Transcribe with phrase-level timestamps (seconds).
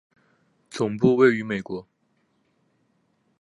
[0.67, 1.87] 总部位于美国。